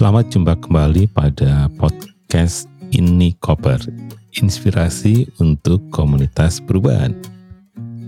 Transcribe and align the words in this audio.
Selamat 0.00 0.32
jumpa 0.32 0.56
kembali 0.56 1.12
pada 1.12 1.68
podcast 1.76 2.64
Ini 2.88 3.36
Koper, 3.36 3.84
inspirasi 4.40 5.28
untuk 5.44 5.76
komunitas 5.92 6.56
perubahan. 6.56 7.12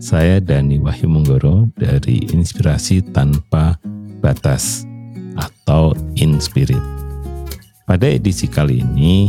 Saya 0.00 0.40
Dani 0.40 0.80
Wahyu 0.80 1.04
Munggoro 1.04 1.68
dari 1.76 2.24
Inspirasi 2.32 3.04
Tanpa 3.12 3.76
Batas 4.24 4.88
atau 5.36 5.92
Inspirit. 6.16 6.80
Pada 7.84 8.08
edisi 8.08 8.48
kali 8.48 8.80
ini, 8.80 9.28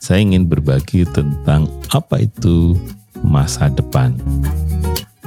saya 0.00 0.24
ingin 0.24 0.48
berbagi 0.48 1.04
tentang 1.12 1.68
apa 1.92 2.24
itu 2.24 2.72
masa 3.20 3.68
depan. 3.68 4.16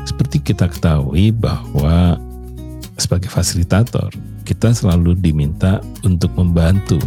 Seperti 0.01 0.41
kita 0.41 0.65
ketahui 0.65 1.29
bahwa 1.29 2.17
sebagai 2.97 3.29
fasilitator, 3.29 4.09
kita 4.51 4.75
selalu 4.75 5.15
diminta 5.15 5.79
untuk 6.03 6.35
membantu 6.35 6.99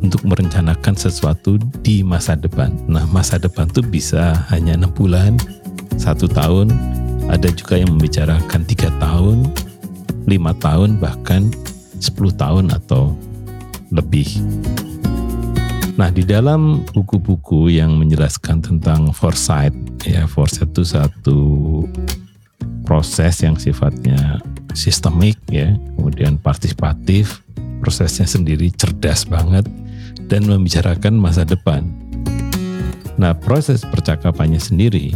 untuk 0.00 0.24
merencanakan 0.24 0.96
sesuatu 0.96 1.60
di 1.84 2.00
masa 2.00 2.32
depan. 2.36 2.72
Nah, 2.88 3.04
masa 3.12 3.36
depan 3.36 3.68
itu 3.68 3.84
bisa 3.84 4.32
hanya 4.48 4.76
enam 4.76 4.88
bulan, 4.92 5.36
satu 6.00 6.24
tahun, 6.24 6.72
ada 7.28 7.52
juga 7.52 7.76
yang 7.80 7.92
membicarakan 7.96 8.64
tiga 8.64 8.88
tahun, 8.96 9.44
lima 10.24 10.56
tahun, 10.56 11.00
bahkan 11.00 11.52
sepuluh 12.00 12.32
tahun 12.32 12.72
atau 12.72 13.12
lebih. 13.92 14.28
Nah, 16.00 16.12
di 16.12 16.24
dalam 16.24 16.84
buku-buku 16.92 17.72
yang 17.72 17.96
menjelaskan 17.96 18.60
tentang 18.60 19.12
foresight, 19.12 19.72
ya 20.04 20.28
foresight 20.28 20.72
itu 20.72 20.84
satu 20.84 21.40
proses 22.84 23.40
yang 23.40 23.56
sifatnya 23.56 24.36
sistemik 24.74 25.38
ya, 25.48 25.72
kemudian 25.96 26.36
partisipatif, 26.36 27.40
prosesnya 27.80 28.26
sendiri 28.28 28.68
cerdas 28.74 29.24
banget 29.24 29.64
dan 30.28 30.44
membicarakan 30.44 31.16
masa 31.16 31.46
depan. 31.46 31.86
Nah, 33.14 33.32
proses 33.32 33.86
percakapannya 33.86 34.58
sendiri 34.58 35.14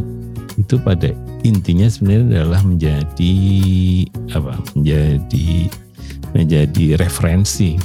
itu 0.58 0.74
pada 0.82 1.14
intinya 1.46 1.86
sebenarnya 1.86 2.42
adalah 2.42 2.62
menjadi 2.66 3.36
apa? 4.34 4.54
menjadi 4.74 5.70
menjadi 6.34 6.84
referensi 6.98 7.78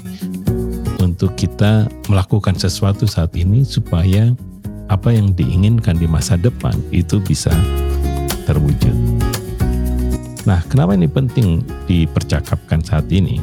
untuk 1.00 1.36
kita 1.38 1.88
melakukan 2.10 2.58
sesuatu 2.58 3.06
saat 3.06 3.36
ini 3.38 3.62
supaya 3.64 4.34
apa 4.92 5.14
yang 5.14 5.32
diinginkan 5.32 5.96
di 5.96 6.08
masa 6.10 6.36
depan 6.36 6.76
itu 6.92 7.20
bisa 7.24 7.54
terwujud. 8.46 9.03
Nah, 10.44 10.59
kenapa 10.67 10.91
ini 10.91 11.08
penting 11.08 11.63
dipercakapkan 11.88 12.83
saat 12.83 13.08
ini? 13.08 13.39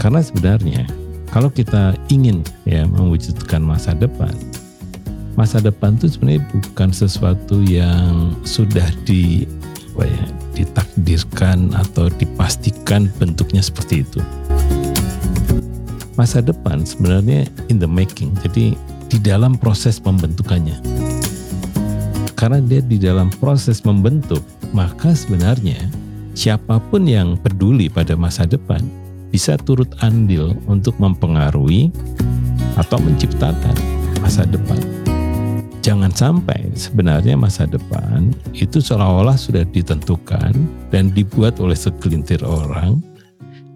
Karena 0.00 0.24
sebenarnya 0.24 0.88
kalau 1.28 1.52
kita 1.52 1.92
ingin 2.08 2.40
ya 2.64 2.88
mewujudkan 2.88 3.60
masa 3.60 3.92
depan, 3.92 4.32
masa 5.36 5.60
depan 5.60 6.00
itu 6.00 6.16
sebenarnya 6.16 6.40
bukan 6.48 6.90
sesuatu 6.96 7.60
yang 7.60 8.32
sudah 8.48 8.88
di 9.04 9.44
apa 9.94 10.08
ya, 10.08 10.24
ditakdirkan 10.56 11.76
atau 11.76 12.08
dipastikan 12.08 13.12
bentuknya 13.20 13.60
seperti 13.60 14.02
itu. 14.02 14.24
Masa 16.16 16.40
depan 16.40 16.88
sebenarnya 16.88 17.46
in 17.68 17.76
the 17.76 17.90
making, 17.90 18.32
jadi 18.40 18.72
di 19.12 19.18
dalam 19.20 19.60
proses 19.60 20.00
pembentukannya. 20.00 20.80
Karena 22.34 22.58
dia 22.64 22.82
di 22.82 22.98
dalam 22.98 23.30
proses 23.38 23.82
membentuk, 23.86 24.42
maka 24.74 25.14
sebenarnya 25.14 25.78
siapa 26.34 26.82
pun 26.90 27.06
yang 27.06 27.38
peduli 27.38 27.86
pada 27.86 28.18
masa 28.18 28.44
depan 28.44 28.82
bisa 29.30 29.58
turut 29.58 29.90
andil 30.02 30.54
untuk 30.70 30.94
mempengaruhi 31.02 31.90
atau 32.78 32.98
menciptakan 33.02 33.74
masa 34.22 34.46
depan. 34.46 34.78
Jangan 35.84 36.14
sampai 36.14 36.72
sebenarnya 36.72 37.36
masa 37.36 37.68
depan 37.68 38.32
itu 38.56 38.80
seolah-olah 38.80 39.36
sudah 39.36 39.68
ditentukan 39.68 40.54
dan 40.88 41.12
dibuat 41.12 41.60
oleh 41.60 41.76
segelintir 41.76 42.40
orang. 42.40 43.04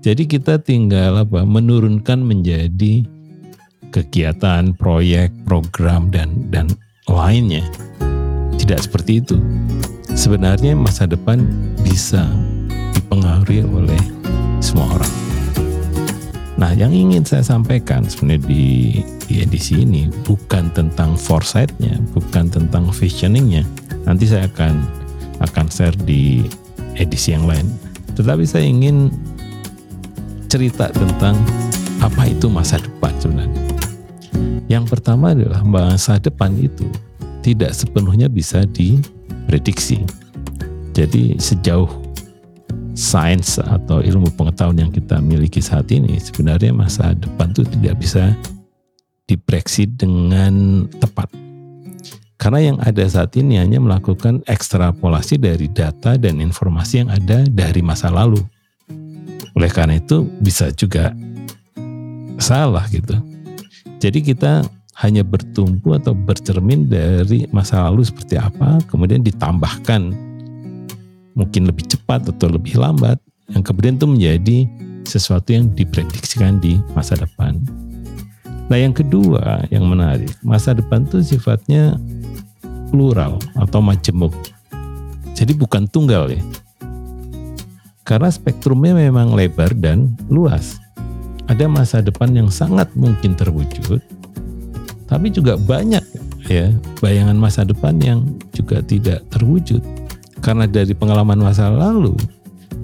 Jadi 0.00 0.24
kita 0.24 0.56
tinggal 0.62 1.20
apa 1.20 1.44
menurunkan 1.44 2.22
menjadi 2.22 3.04
kegiatan, 3.92 4.72
proyek, 4.78 5.34
program 5.44 6.08
dan 6.08 6.48
dan 6.48 6.72
lainnya. 7.04 7.66
Tidak 8.56 8.78
seperti 8.88 9.20
itu 9.20 9.36
sebenarnya 10.16 10.72
masa 10.74 11.04
depan 11.04 11.44
bisa 11.84 12.24
dipengaruhi 13.18 13.66
oleh 13.66 14.02
semua 14.62 14.94
orang. 14.94 15.14
Nah, 16.58 16.70
yang 16.74 16.94
ingin 16.94 17.26
saya 17.26 17.42
sampaikan 17.42 18.06
sebenarnya 18.06 18.46
di, 18.46 18.66
di 19.26 19.42
edisi 19.42 19.82
ini 19.82 20.10
bukan 20.22 20.70
tentang 20.70 21.18
foresight-nya, 21.18 21.98
bukan 22.14 22.46
tentang 22.46 22.90
visioningnya. 22.94 23.66
Nanti 24.06 24.30
saya 24.30 24.46
akan 24.46 24.86
akan 25.42 25.66
share 25.66 25.94
di 26.06 26.46
edisi 26.94 27.34
yang 27.34 27.46
lain. 27.46 27.66
Tetapi 28.14 28.42
saya 28.46 28.66
ingin 28.66 29.10
cerita 30.50 30.90
tentang 30.94 31.34
apa 31.98 32.26
itu 32.30 32.46
masa 32.46 32.78
depan 32.78 33.14
sebenarnya. 33.18 33.62
Yang 34.70 34.94
pertama 34.94 35.34
adalah 35.34 35.62
masa 35.66 36.18
depan 36.18 36.54
itu 36.58 36.86
tidak 37.42 37.74
sepenuhnya 37.74 38.26
bisa 38.26 38.66
di 38.66 38.98
prediksi. 39.46 40.02
Jadi 40.90 41.38
sejauh 41.38 42.07
sains 42.98 43.62
atau 43.62 44.02
ilmu 44.02 44.34
pengetahuan 44.34 44.74
yang 44.74 44.90
kita 44.90 45.22
miliki 45.22 45.62
saat 45.62 45.86
ini 45.94 46.18
sebenarnya 46.18 46.74
masa 46.74 47.14
depan 47.14 47.54
itu 47.54 47.62
tidak 47.78 47.94
bisa 48.02 48.34
diprediksi 49.30 49.86
dengan 49.86 50.82
tepat. 50.98 51.30
Karena 52.38 52.74
yang 52.74 52.78
ada 52.82 53.06
saat 53.06 53.38
ini 53.38 53.58
hanya 53.58 53.78
melakukan 53.78 54.42
ekstrapolasi 54.50 55.38
dari 55.38 55.70
data 55.70 56.18
dan 56.18 56.42
informasi 56.42 57.06
yang 57.06 57.10
ada 57.10 57.46
dari 57.46 57.82
masa 57.82 58.10
lalu. 58.10 58.42
Oleh 59.54 59.70
karena 59.70 59.98
itu 59.98 60.26
bisa 60.42 60.74
juga 60.74 61.14
salah 62.38 62.86
gitu. 62.90 63.14
Jadi 63.98 64.22
kita 64.22 64.66
hanya 65.02 65.22
bertumpu 65.22 65.94
atau 65.94 66.14
bercermin 66.14 66.90
dari 66.90 67.46
masa 67.50 67.86
lalu 67.86 68.06
seperti 68.06 68.38
apa, 68.38 68.82
kemudian 68.90 69.22
ditambahkan 69.22 70.27
mungkin 71.38 71.70
lebih 71.70 71.86
cepat 71.86 72.26
atau 72.26 72.50
lebih 72.50 72.74
lambat, 72.74 73.22
yang 73.54 73.62
kemudian 73.62 73.94
itu 73.94 74.06
menjadi 74.10 74.58
sesuatu 75.06 75.54
yang 75.54 75.70
diprediksikan 75.70 76.58
di 76.58 76.82
masa 76.98 77.14
depan. 77.14 77.62
Nah 78.68 78.76
yang 78.76 78.92
kedua 78.92 79.64
yang 79.70 79.86
menarik, 79.86 80.34
masa 80.42 80.74
depan 80.74 81.06
itu 81.06 81.22
sifatnya 81.22 81.96
plural 82.90 83.38
atau 83.54 83.78
majemuk. 83.78 84.34
Jadi 85.32 85.54
bukan 85.54 85.86
tunggal 85.86 86.34
ya. 86.34 86.42
Karena 88.02 88.28
spektrumnya 88.28 88.98
memang 88.98 89.32
lebar 89.32 89.72
dan 89.78 90.18
luas. 90.26 90.82
Ada 91.48 91.64
masa 91.64 92.04
depan 92.04 92.34
yang 92.36 92.52
sangat 92.52 92.92
mungkin 92.92 93.32
terwujud, 93.32 94.04
tapi 95.08 95.32
juga 95.32 95.56
banyak 95.56 96.04
ya 96.44 96.68
bayangan 97.00 97.36
masa 97.40 97.64
depan 97.64 97.96
yang 98.04 98.20
juga 98.52 98.84
tidak 98.84 99.24
terwujud 99.32 99.80
karena 100.48 100.64
dari 100.64 100.96
pengalaman 100.96 101.44
masa 101.44 101.68
lalu 101.68 102.16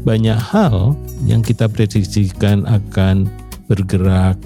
banyak 0.05 0.37
hal 0.37 0.93
yang 1.25 1.41
kita 1.41 1.65
prediksikan 1.65 2.69
akan 2.69 3.25
bergerak 3.73 4.37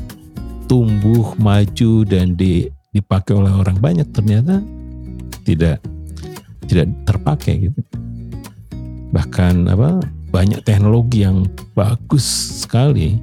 tumbuh 0.70 1.34
maju 1.34 2.06
dan 2.06 2.38
di, 2.38 2.70
dipakai 2.94 3.34
oleh 3.34 3.50
orang 3.50 3.74
banyak 3.82 4.06
ternyata 4.14 4.62
tidak 5.42 5.82
tidak 6.70 6.86
terpakai 7.02 7.66
gitu 7.66 7.82
bahkan 9.10 9.66
apa 9.66 9.98
banyak 10.30 10.62
teknologi 10.62 11.26
yang 11.26 11.42
bagus 11.74 12.22
sekali 12.62 13.18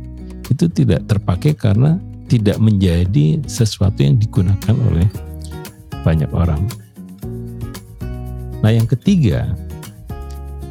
itu 0.52 0.68
tidak 0.76 1.08
terpakai 1.08 1.56
karena 1.56 1.96
tidak 2.28 2.60
menjadi 2.60 3.40
sesuatu 3.48 4.04
yang 4.04 4.20
digunakan 4.20 4.76
oleh 4.92 5.08
banyak 6.02 6.30
orang. 6.34 6.62
Nah, 8.66 8.74
yang 8.74 8.90
ketiga, 8.90 9.54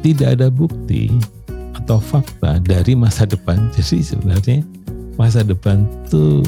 tidak 0.05 0.37
ada 0.37 0.53
bukti 0.53 1.09
atau 1.73 1.97
fakta 1.97 2.61
dari 2.61 2.93
masa 2.93 3.25
depan. 3.25 3.73
Jadi 3.73 4.05
sebenarnya 4.05 4.61
masa 5.17 5.41
depan 5.41 5.81
itu 6.05 6.45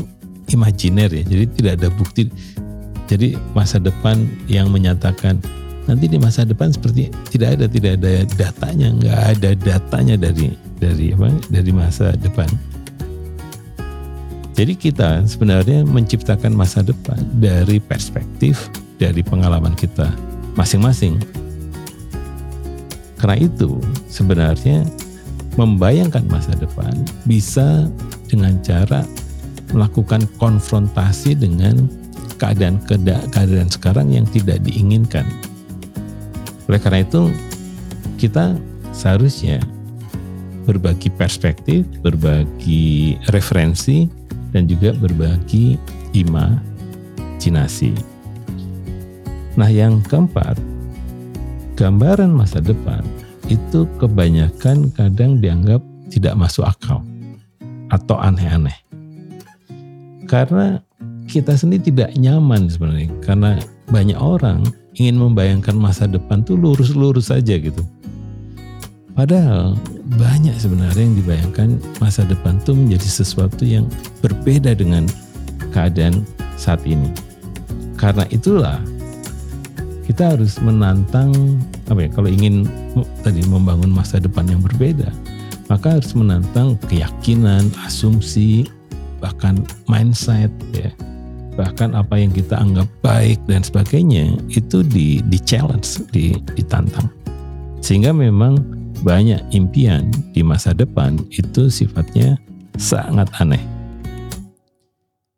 imajiner 0.54 1.10
ya. 1.10 1.24
Jadi 1.26 1.46
tidak 1.58 1.74
ada 1.82 1.90
bukti. 1.90 2.30
Jadi 3.10 3.34
masa 3.58 3.82
depan 3.82 4.30
yang 4.46 4.70
menyatakan 4.70 5.42
nanti 5.90 6.06
di 6.06 6.22
masa 6.22 6.46
depan 6.46 6.70
seperti 6.70 7.10
tidak 7.34 7.58
ada 7.58 7.66
tidak 7.66 7.98
ada 7.98 8.14
datanya, 8.38 8.88
nggak 8.94 9.20
ada 9.34 9.50
datanya 9.58 10.16
dari 10.22 10.54
dari 10.78 11.18
apa 11.18 11.34
dari 11.50 11.72
masa 11.74 12.14
depan. 12.14 12.46
Jadi 14.54 14.74
kita 14.74 15.26
sebenarnya 15.26 15.82
menciptakan 15.86 16.54
masa 16.54 16.86
depan 16.86 17.18
dari 17.42 17.82
perspektif 17.82 18.70
dari 19.02 19.26
pengalaman 19.26 19.74
kita 19.74 20.14
masing-masing. 20.58 21.47
Karena 23.18 23.38
itu 23.42 23.82
sebenarnya 24.08 24.86
membayangkan 25.58 26.24
masa 26.30 26.54
depan 26.54 26.94
bisa 27.26 27.90
dengan 28.30 28.62
cara 28.62 29.02
melakukan 29.74 30.24
konfrontasi 30.38 31.34
dengan 31.34 31.90
keadaan 32.38 32.78
keadaan 32.86 33.70
sekarang 33.70 34.14
yang 34.14 34.24
tidak 34.30 34.62
diinginkan. 34.62 35.26
Oleh 36.70 36.78
karena 36.78 37.02
itu, 37.02 37.34
kita 38.22 38.54
seharusnya 38.94 39.60
berbagi 40.68 41.10
perspektif, 41.16 41.88
berbagi 42.04 43.18
referensi, 43.32 44.06
dan 44.52 44.68
juga 44.68 44.92
berbagi 44.94 45.80
imajinasi. 46.12 47.96
Nah, 49.58 49.72
yang 49.72 50.04
keempat, 50.06 50.60
gambaran 51.78 52.34
masa 52.34 52.58
depan 52.58 53.06
itu 53.48 53.86
kebanyakan 54.02 54.90
kadang 54.98 55.38
dianggap 55.38 55.80
tidak 56.10 56.34
masuk 56.34 56.66
akal 56.66 57.06
atau 57.94 58.18
aneh-aneh. 58.18 58.74
Karena 60.28 60.82
kita 61.30 61.56
sendiri 61.56 61.88
tidak 61.88 62.10
nyaman 62.18 62.68
sebenarnya 62.68 63.14
karena 63.24 63.62
banyak 63.94 64.18
orang 64.18 64.66
ingin 64.98 65.22
membayangkan 65.22 65.78
masa 65.78 66.10
depan 66.10 66.42
tuh 66.44 66.58
lurus-lurus 66.58 67.30
saja 67.30 67.56
gitu. 67.56 67.86
Padahal 69.14 69.78
banyak 70.18 70.58
sebenarnya 70.58 71.04
yang 71.06 71.18
dibayangkan 71.22 71.70
masa 72.02 72.26
depan 72.26 72.58
itu 72.58 72.74
menjadi 72.74 73.10
sesuatu 73.22 73.64
yang 73.64 73.86
berbeda 74.26 74.74
dengan 74.74 75.06
keadaan 75.72 76.26
saat 76.58 76.82
ini. 76.90 77.14
Karena 77.98 78.26
itulah 78.30 78.78
kita 80.08 80.40
harus 80.40 80.56
menantang 80.64 81.36
apa 81.92 82.08
ya 82.08 82.10
kalau 82.16 82.32
ingin 82.32 82.64
tadi 83.28 83.44
membangun 83.44 83.92
masa 83.92 84.24
depan 84.24 84.48
yang 84.48 84.64
berbeda, 84.64 85.12
maka 85.68 86.00
harus 86.00 86.16
menantang 86.16 86.80
keyakinan, 86.88 87.68
asumsi, 87.84 88.64
bahkan 89.20 89.60
mindset 89.92 90.48
ya. 90.72 90.88
Bahkan 91.60 91.92
apa 91.92 92.16
yang 92.16 92.32
kita 92.32 92.56
anggap 92.56 92.88
baik 93.04 93.42
dan 93.52 93.68
sebagainya 93.68 94.40
itu 94.48 94.80
di 94.80 95.20
di 95.28 95.38
challenge, 95.44 96.00
di 96.16 96.40
ditantang. 96.56 97.12
Sehingga 97.84 98.16
memang 98.16 98.64
banyak 99.04 99.44
impian 99.52 100.08
di 100.32 100.40
masa 100.40 100.72
depan 100.72 101.20
itu 101.36 101.68
sifatnya 101.68 102.40
sangat 102.80 103.28
aneh. 103.44 103.62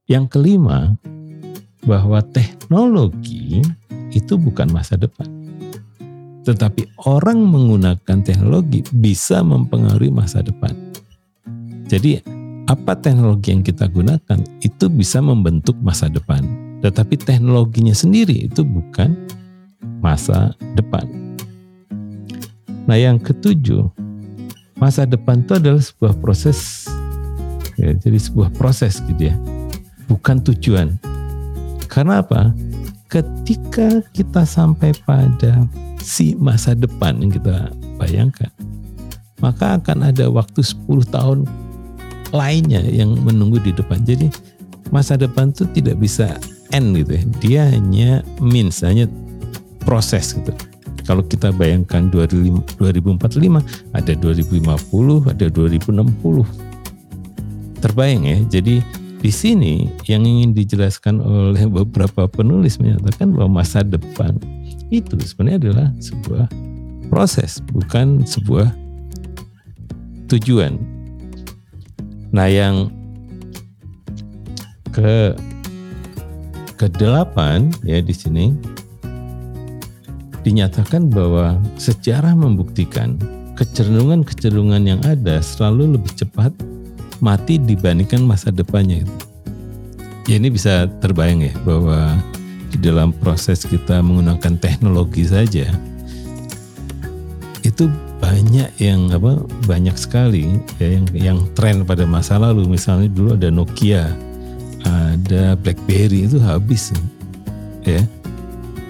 Yang 0.06 0.38
kelima, 0.38 0.94
bahwa 1.88 2.20
teknologi 2.36 3.64
itu 4.14 4.38
bukan 4.38 4.70
masa 4.72 4.98
depan. 4.98 5.28
Tetapi 6.48 7.06
orang 7.06 7.46
menggunakan 7.46 8.26
teknologi 8.26 8.82
bisa 8.96 9.46
mempengaruhi 9.46 10.10
masa 10.10 10.42
depan. 10.42 10.74
Jadi 11.90 12.22
apa 12.70 12.94
teknologi 12.98 13.50
yang 13.50 13.66
kita 13.66 13.90
gunakan 13.90 14.40
itu 14.62 14.86
bisa 14.94 15.22
membentuk 15.22 15.74
masa 15.82 16.06
depan. 16.06 16.46
Tetapi 16.80 17.18
teknologinya 17.18 17.92
sendiri 17.98 18.46
itu 18.46 18.62
bukan 18.62 19.18
masa 20.00 20.54
depan. 20.78 21.04
Nah 22.86 22.98
yang 22.98 23.22
ketujuh, 23.22 23.90
masa 24.78 25.06
depan 25.06 25.44
itu 25.44 25.58
adalah 25.58 25.84
sebuah 25.84 26.18
proses, 26.18 26.90
ya, 27.78 27.94
jadi 27.94 28.18
sebuah 28.18 28.50
proses 28.56 29.04
gitu 29.06 29.30
ya, 29.30 29.36
bukan 30.10 30.42
tujuan. 30.42 30.98
Karena 31.86 32.24
apa? 32.24 32.54
Ketika 33.10 34.06
kita 34.14 34.46
sampai 34.46 34.94
pada 35.02 35.66
si 35.98 36.38
masa 36.38 36.78
depan 36.78 37.18
yang 37.18 37.34
kita 37.34 37.74
bayangkan, 37.98 38.54
maka 39.42 39.82
akan 39.82 40.14
ada 40.14 40.30
waktu 40.30 40.62
10 40.62 41.10
tahun 41.10 41.50
lainnya 42.30 42.86
yang 42.86 43.18
menunggu 43.26 43.58
di 43.66 43.74
depan. 43.74 44.06
Jadi 44.06 44.30
masa 44.94 45.18
depan 45.18 45.50
itu 45.50 45.66
tidak 45.74 45.98
bisa 45.98 46.38
end 46.70 47.02
gitu 47.02 47.18
ya. 47.18 47.24
Dia 47.42 47.62
hanya 47.74 48.22
means, 48.38 48.86
hanya 48.86 49.10
proses 49.82 50.38
gitu. 50.38 50.54
Kalau 51.10 51.26
kita 51.26 51.50
bayangkan 51.50 52.14
2045 52.14 52.78
ada 53.98 54.14
2050, 54.14 55.34
ada 55.34 55.46
2060. 55.50 56.46
Terbayang 57.82 58.24
ya. 58.30 58.38
Jadi 58.46 58.86
di 59.20 59.32
sini 59.36 59.92
yang 60.08 60.24
ingin 60.24 60.56
dijelaskan 60.56 61.20
oleh 61.20 61.68
beberapa 61.68 62.24
penulis 62.32 62.80
menyatakan 62.80 63.36
bahwa 63.36 63.60
masa 63.60 63.84
depan 63.84 64.40
itu 64.90 65.20
sebenarnya 65.20 65.60
adalah 65.70 65.88
sebuah 66.00 66.48
proses, 67.12 67.60
bukan 67.76 68.24
sebuah 68.24 68.72
tujuan. 70.32 70.80
Nah, 72.32 72.48
yang 72.48 72.94
ke 74.96 75.36
kedelapan 76.80 77.68
ya 77.84 78.00
di 78.00 78.16
sini 78.16 78.56
dinyatakan 80.48 81.12
bahwa 81.12 81.60
sejarah 81.76 82.32
membuktikan 82.32 83.20
kecenderungan-kecenderungan 83.60 84.84
yang 84.88 85.02
ada 85.04 85.44
selalu 85.44 86.00
lebih 86.00 86.16
cepat 86.16 86.56
mati 87.20 87.60
dibandingkan 87.60 88.24
masa 88.24 88.52
depannya 88.52 89.04
itu. 89.04 89.16
Ya 90.28 90.36
ini 90.38 90.54
bisa 90.54 90.86
terbayang 91.02 91.42
ya 91.42 91.54
bahwa 91.66 92.20
di 92.70 92.78
dalam 92.78 93.10
proses 93.10 93.66
kita 93.66 94.00
menggunakan 94.06 94.62
teknologi 94.62 95.26
saja 95.26 95.74
itu 97.66 97.90
banyak 98.22 98.70
yang 98.78 99.10
apa 99.10 99.42
banyak 99.66 99.98
sekali 99.98 100.62
ya 100.78 100.88
yang 101.00 101.06
yang 101.16 101.40
tren 101.58 101.82
pada 101.82 102.06
masa 102.06 102.38
lalu. 102.38 102.68
Misalnya 102.70 103.10
dulu 103.10 103.34
ada 103.34 103.50
Nokia 103.50 104.06
ada 104.86 105.58
BlackBerry 105.58 106.30
itu 106.30 106.38
habis. 106.40 106.94
Ya 107.88 108.06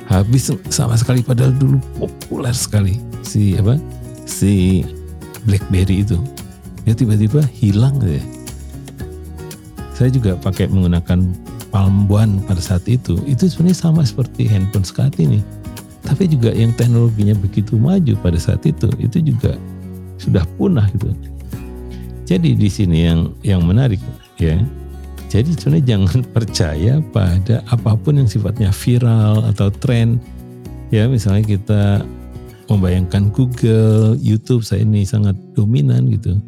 habis 0.10 0.50
sama 0.74 0.98
sekali 0.98 1.22
padahal 1.22 1.54
dulu 1.54 1.78
populer 2.02 2.52
sekali 2.52 2.98
si 3.22 3.54
apa 3.56 3.78
si 4.26 4.82
BlackBerry 5.46 6.02
itu 6.02 6.18
ya 6.90 6.98
tiba-tiba 6.98 7.46
hilang 7.54 8.02
ya. 8.02 8.18
Saya 9.94 10.10
juga 10.10 10.34
pakai 10.42 10.66
menggunakan 10.74 11.22
Palm 11.70 12.10
One 12.10 12.42
pada 12.50 12.58
saat 12.58 12.90
itu. 12.90 13.22
Itu 13.30 13.46
sebenarnya 13.46 13.78
sama 13.78 14.02
seperti 14.02 14.50
handphone 14.50 14.88
saat 14.88 15.14
ini. 15.22 15.46
Tapi 16.02 16.26
juga 16.26 16.50
yang 16.50 16.74
teknologinya 16.74 17.38
begitu 17.38 17.78
maju 17.78 18.18
pada 18.26 18.42
saat 18.42 18.66
itu 18.66 18.90
itu 18.98 19.22
juga 19.22 19.54
sudah 20.18 20.42
punah 20.58 20.90
gitu. 20.98 21.14
Jadi 22.26 22.58
di 22.58 22.70
sini 22.72 23.06
yang 23.06 23.30
yang 23.46 23.62
menarik 23.62 24.02
ya. 24.42 24.58
Jadi 25.30 25.54
sebenarnya 25.54 25.86
jangan 25.94 26.20
percaya 26.36 26.94
pada 27.14 27.62
apa 27.70 27.94
pun 27.94 28.18
yang 28.18 28.26
sifatnya 28.26 28.74
viral 28.74 29.46
atau 29.46 29.70
tren. 29.70 30.18
Ya 30.90 31.06
misalnya 31.06 31.46
kita 31.46 31.84
membayangkan 32.66 33.30
Google, 33.30 34.18
YouTube 34.18 34.66
saya 34.66 34.82
ini 34.82 35.06
sangat 35.06 35.38
dominan 35.54 36.10
gitu. 36.10 36.42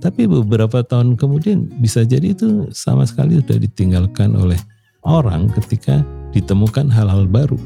Tapi 0.00 0.24
beberapa 0.24 0.80
tahun 0.80 1.20
kemudian 1.20 1.68
bisa 1.76 2.08
jadi 2.08 2.32
itu 2.32 2.72
sama 2.72 3.04
sekali 3.04 3.36
sudah 3.36 3.60
ditinggalkan 3.60 4.32
oleh 4.32 4.56
orang 5.04 5.52
ketika 5.60 6.00
ditemukan 6.32 6.88
hal-hal 6.88 7.28
baru. 7.28 7.60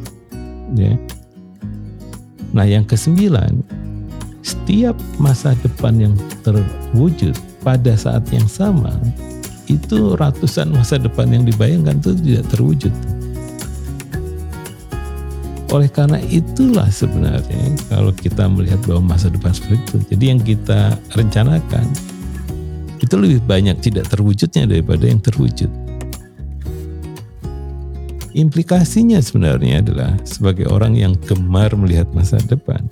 Ya. 0.75 0.99
Nah 2.51 2.67
yang 2.67 2.83
kesembilan, 2.83 3.63
setiap 4.43 4.99
masa 5.23 5.55
depan 5.63 5.95
yang 6.11 6.15
terwujud 6.43 7.39
pada 7.63 7.95
saat 7.95 8.27
yang 8.35 8.51
sama 8.51 8.93
itu 9.71 10.19
ratusan 10.19 10.75
masa 10.75 11.01
depan 11.01 11.31
yang 11.31 11.47
dibayangkan 11.47 12.03
itu 12.03 12.13
tidak 12.19 12.45
terwujud. 12.51 12.95
Oleh 15.73 15.91
karena 15.91 16.23
itulah 16.31 16.87
sebenarnya 16.87 17.75
kalau 17.91 18.15
kita 18.15 18.47
melihat 18.47 18.79
bahwa 18.87 19.17
masa 19.17 19.27
depan 19.27 19.51
seperti 19.51 19.83
itu, 19.83 19.97
jadi 20.15 20.25
yang 20.35 20.41
kita 20.43 20.95
rencanakan 21.19 21.87
itu 23.05 23.15
lebih 23.21 23.45
banyak 23.45 23.77
tidak 23.85 24.09
terwujudnya 24.09 24.65
daripada 24.65 25.05
yang 25.05 25.21
terwujud. 25.21 25.69
Implikasinya 28.35 29.21
sebenarnya 29.21 29.85
adalah 29.85 30.17
sebagai 30.27 30.67
orang 30.73 30.97
yang 30.97 31.15
gemar 31.29 31.71
melihat 31.79 32.09
masa 32.17 32.41
depan, 32.49 32.83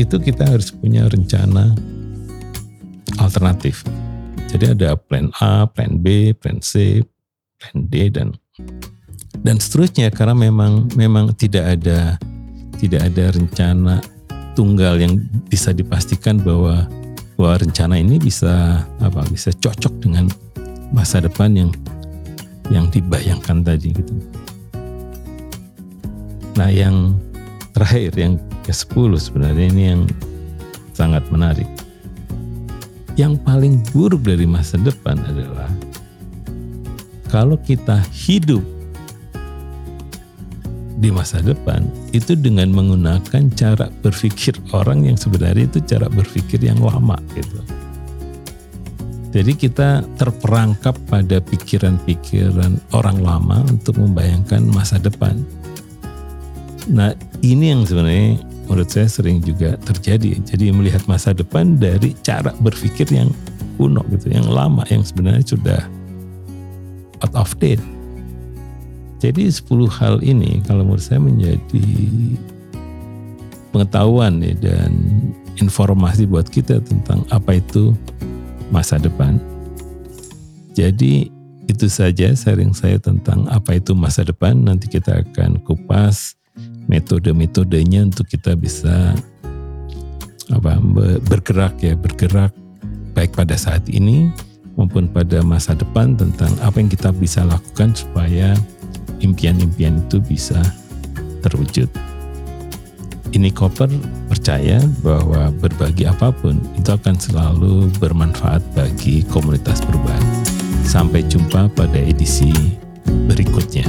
itu 0.00 0.16
kita 0.16 0.46
harus 0.46 0.72
punya 0.72 1.04
rencana 1.10 1.76
alternatif 3.20 3.84
jadi 4.52 4.76
ada 4.76 5.00
plan 5.00 5.32
A, 5.40 5.64
plan 5.64 5.96
B, 5.96 6.36
plan 6.36 6.60
C, 6.60 7.00
plan 7.56 7.88
D 7.88 8.12
dan 8.12 8.36
dan 9.40 9.56
seterusnya 9.56 10.12
karena 10.12 10.36
memang 10.36 10.92
memang 10.92 11.32
tidak 11.32 11.80
ada 11.80 12.20
tidak 12.76 13.08
ada 13.08 13.32
rencana 13.32 13.94
tunggal 14.52 15.00
yang 15.00 15.24
bisa 15.48 15.72
dipastikan 15.72 16.36
bahwa 16.36 16.84
bahwa 17.42 17.58
rencana 17.58 17.98
ini 17.98 18.22
bisa 18.22 18.86
apa 19.02 19.26
bisa 19.26 19.50
cocok 19.50 19.98
dengan 19.98 20.30
masa 20.94 21.18
depan 21.18 21.50
yang 21.58 21.70
yang 22.70 22.86
dibayangkan 22.86 23.66
tadi 23.66 23.90
gitu. 23.90 24.14
Nah, 26.54 26.70
yang 26.70 27.18
terakhir 27.74 28.14
yang 28.14 28.38
ke-10 28.62 29.10
sebenarnya 29.18 29.66
ini 29.74 29.82
yang 29.90 30.02
sangat 30.94 31.26
menarik 31.34 31.66
yang 33.18 33.34
paling 33.34 33.82
buruk 33.90 34.22
dari 34.22 34.46
masa 34.46 34.78
depan 34.78 35.18
adalah 35.26 35.66
kalau 37.26 37.58
kita 37.58 37.98
hidup 38.14 38.62
di 41.02 41.10
masa 41.10 41.42
depan 41.42 41.82
itu 42.14 42.38
dengan 42.38 42.70
menggunakan 42.70 43.50
cara 43.58 43.90
berpikir 44.06 44.54
orang 44.70 45.10
yang 45.10 45.18
sebenarnya 45.18 45.66
itu 45.66 45.82
cara 45.82 46.06
berpikir 46.06 46.62
yang 46.62 46.78
lama 46.78 47.18
gitu. 47.34 47.58
Jadi 49.32 49.52
kita 49.58 50.06
terperangkap 50.20 50.94
pada 51.08 51.42
pikiran-pikiran 51.42 52.78
orang 52.94 53.18
lama 53.18 53.66
untuk 53.66 53.98
membayangkan 53.98 54.62
masa 54.70 55.02
depan. 55.02 55.42
Nah 56.86 57.16
ini 57.42 57.74
yang 57.74 57.82
sebenarnya 57.82 58.38
menurut 58.70 58.92
saya 58.92 59.08
sering 59.10 59.42
juga 59.42 59.74
terjadi. 59.82 60.38
Jadi 60.46 60.70
melihat 60.70 61.02
masa 61.10 61.34
depan 61.34 61.80
dari 61.80 62.14
cara 62.22 62.54
berpikir 62.62 63.08
yang 63.10 63.32
kuno 63.80 64.04
gitu, 64.12 64.30
yang 64.30 64.46
lama, 64.46 64.86
yang 64.92 65.02
sebenarnya 65.02 65.42
sudah 65.48 65.80
out 67.24 67.34
of 67.34 67.50
date. 67.58 67.80
Jadi 69.22 69.46
10 69.46 69.86
hal 69.86 70.18
ini 70.26 70.58
kalau 70.66 70.82
menurut 70.82 71.06
saya 71.06 71.22
menjadi 71.22 71.86
pengetahuan 73.70 74.42
ya, 74.42 74.50
dan 74.58 74.90
informasi 75.62 76.26
buat 76.26 76.50
kita 76.50 76.82
tentang 76.82 77.22
apa 77.30 77.62
itu 77.62 77.94
masa 78.74 78.98
depan. 78.98 79.38
Jadi 80.74 81.30
itu 81.70 81.86
saja 81.86 82.34
sharing 82.34 82.74
saya 82.74 82.98
tentang 82.98 83.46
apa 83.46 83.78
itu 83.78 83.94
masa 83.94 84.26
depan. 84.26 84.58
Nanti 84.58 84.90
kita 84.90 85.22
akan 85.22 85.62
kupas 85.62 86.34
metode-metodenya 86.90 88.10
untuk 88.10 88.26
kita 88.26 88.58
bisa 88.58 89.14
apa 90.50 90.82
bergerak 91.30 91.78
ya 91.78 91.94
bergerak 91.94 92.50
baik 93.14 93.30
pada 93.38 93.54
saat 93.54 93.86
ini 93.86 94.34
maupun 94.74 95.06
pada 95.06 95.40
masa 95.46 95.78
depan 95.78 96.18
tentang 96.18 96.50
apa 96.58 96.82
yang 96.82 96.90
kita 96.90 97.14
bisa 97.14 97.46
lakukan 97.46 97.94
supaya 97.94 98.58
impian-impian 99.22 100.02
itu 100.02 100.18
bisa 100.20 100.58
terwujud 101.46 101.88
ini 103.32 103.48
Koper 103.48 103.88
percaya 104.28 104.76
bahwa 105.00 105.48
berbagi 105.56 106.04
apa 106.04 106.28
pun 106.28 106.60
itu 106.76 106.92
akan 106.92 107.16
selalu 107.16 107.88
bermanfaat 107.96 108.60
bagi 108.76 109.24
komunitas 109.24 109.80
perubahan. 109.80 110.24
Sampai 110.84 111.24
jumpa 111.24 111.72
pada 111.72 111.96
edisi 111.96 112.52
berikutnya. 113.08 113.88